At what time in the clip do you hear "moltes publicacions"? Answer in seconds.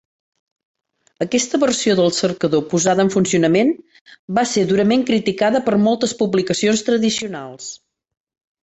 5.91-6.87